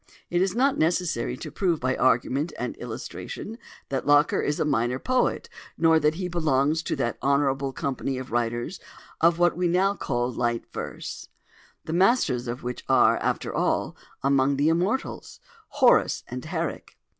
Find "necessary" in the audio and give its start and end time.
0.79-1.37